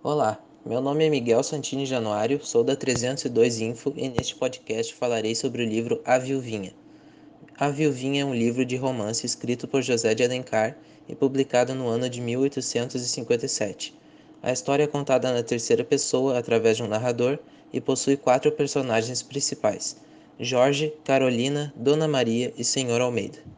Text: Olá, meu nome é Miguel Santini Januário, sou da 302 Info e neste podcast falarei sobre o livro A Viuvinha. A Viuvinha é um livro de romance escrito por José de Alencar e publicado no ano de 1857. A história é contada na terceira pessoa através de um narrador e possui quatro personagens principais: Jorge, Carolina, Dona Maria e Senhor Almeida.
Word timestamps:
Olá, 0.00 0.40
meu 0.64 0.80
nome 0.80 1.04
é 1.04 1.10
Miguel 1.10 1.42
Santini 1.42 1.84
Januário, 1.84 2.38
sou 2.46 2.62
da 2.62 2.76
302 2.76 3.60
Info 3.60 3.92
e 3.96 4.08
neste 4.08 4.36
podcast 4.36 4.94
falarei 4.94 5.34
sobre 5.34 5.64
o 5.64 5.66
livro 5.66 6.00
A 6.04 6.16
Viuvinha. 6.18 6.72
A 7.58 7.68
Viuvinha 7.68 8.22
é 8.22 8.24
um 8.24 8.32
livro 8.32 8.64
de 8.64 8.76
romance 8.76 9.26
escrito 9.26 9.66
por 9.66 9.82
José 9.82 10.14
de 10.14 10.22
Alencar 10.22 10.78
e 11.08 11.16
publicado 11.16 11.74
no 11.74 11.88
ano 11.88 12.08
de 12.08 12.20
1857. 12.20 13.92
A 14.40 14.52
história 14.52 14.84
é 14.84 14.86
contada 14.86 15.32
na 15.32 15.42
terceira 15.42 15.82
pessoa 15.82 16.38
através 16.38 16.76
de 16.76 16.84
um 16.84 16.88
narrador 16.88 17.36
e 17.72 17.80
possui 17.80 18.16
quatro 18.16 18.52
personagens 18.52 19.20
principais: 19.20 19.96
Jorge, 20.38 20.94
Carolina, 21.02 21.74
Dona 21.74 22.06
Maria 22.06 22.54
e 22.56 22.62
Senhor 22.62 23.00
Almeida. 23.00 23.40